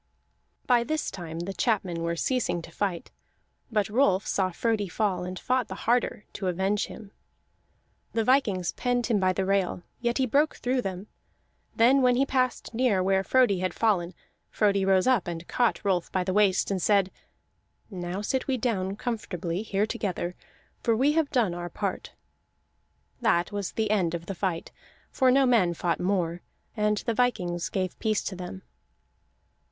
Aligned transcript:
By 0.65 0.83
this 0.83 1.11
time 1.11 1.41
the 1.41 1.53
chapmen 1.53 2.01
were 2.01 2.15
ceasing 2.15 2.63
to 2.63 2.71
fight; 2.71 3.11
but 3.71 3.87
Rolf 3.87 4.25
saw 4.25 4.49
Frodi 4.51 4.87
fall, 4.87 5.25
and 5.25 5.37
fought 5.37 5.67
the 5.67 5.75
harder, 5.85 6.25
to 6.33 6.47
avenge 6.47 6.87
him. 6.87 7.11
The 8.13 8.23
vikings 8.23 8.71
penned 8.71 9.05
him 9.05 9.19
by 9.19 9.31
the 9.31 9.45
rail, 9.45 9.83
yet 9.99 10.17
he 10.17 10.25
broke 10.25 10.55
through 10.55 10.81
them; 10.81 11.05
then 11.75 12.01
when 12.01 12.15
he 12.15 12.25
passed 12.25 12.73
near 12.73 13.03
where 13.03 13.23
Frodi 13.23 13.59
had 13.59 13.75
fallen, 13.75 14.15
Frodi 14.49 14.83
rose 14.83 15.05
up 15.05 15.27
and 15.27 15.47
caught 15.47 15.85
Rolf 15.85 16.11
by 16.11 16.23
the 16.23 16.33
waist, 16.33 16.71
and 16.71 16.81
said: 16.81 17.11
"Now 17.91 18.21
sit 18.23 18.47
we 18.47 18.57
down 18.57 18.95
comfortably 18.95 19.61
here 19.61 19.85
together, 19.85 20.33
for 20.81 20.95
we 20.95 21.11
have 21.11 21.29
done 21.29 21.53
our 21.53 21.69
part." 21.69 22.13
That 23.21 23.51
was 23.51 23.73
the 23.73 23.91
end 23.91 24.15
of 24.15 24.25
the 24.25 24.33
fight, 24.33 24.71
for 25.11 25.29
no 25.29 25.45
men 25.45 25.75
fought 25.75 25.99
more, 25.99 26.41
and 26.75 26.97
the 27.05 27.13
vikings 27.13 27.69
gave 27.69 27.99
peace 27.99 28.23
to 28.23 28.35
them. 28.35 28.63